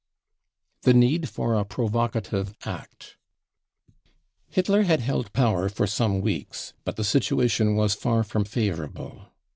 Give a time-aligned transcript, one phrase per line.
[0.81, 3.17] The Need for a Provocative Act.
[4.49, 9.27] Hitler had held power for some weeks, but the situation was far from favourable.